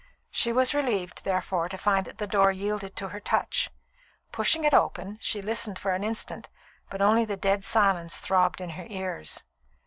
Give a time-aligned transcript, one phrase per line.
[0.31, 3.69] She was relieved, therefore, to find that the door yielded to her touch.
[4.31, 6.49] Pushing it open, she listened for an instant,
[6.89, 9.43] but only the dead silence throbbed in her ears.